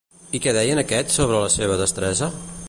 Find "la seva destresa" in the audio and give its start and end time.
1.45-2.33